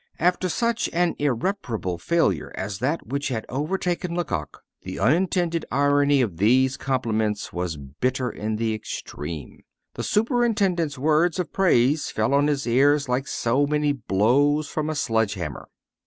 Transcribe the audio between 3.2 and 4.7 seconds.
had overtaken Lecoq,